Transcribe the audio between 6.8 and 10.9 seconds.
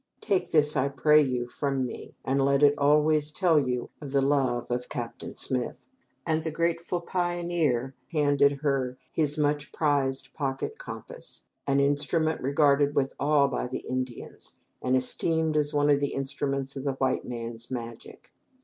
pioneer handed her his much prized pocket